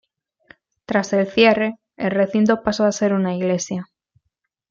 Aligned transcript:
Tras 0.87 1.13
el 1.13 1.27
cierre, 1.27 1.75
el 1.95 2.09
recinto 2.09 2.63
pasó 2.63 2.85
a 2.85 2.91
ser 2.91 3.13
una 3.13 3.35
iglesia. 3.35 3.89